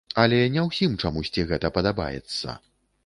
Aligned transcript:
Але 0.21 0.37
не 0.53 0.63
ўсім 0.69 0.95
чамусьці 1.05 1.45
гэта 1.53 1.71
падабаецца. 1.77 2.59